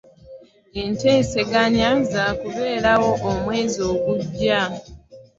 [0.83, 4.61] Enteseganya zakuberawo omwezi ogujja.